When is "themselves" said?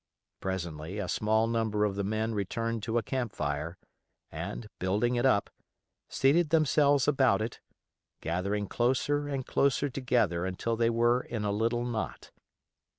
6.49-7.07